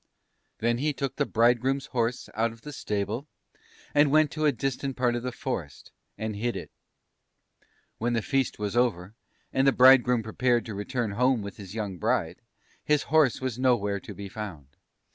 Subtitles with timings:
[0.57, 3.27] "Then he took the Bridegroom's horse out of the stable,
[3.93, 6.71] and went to a distant part of the forest, and hid it.
[7.99, 9.13] "When the feast was over,
[9.53, 12.41] and the Bridegroom prepared to return home with his young Bride,
[12.83, 14.69] his horse was nowhere to be found.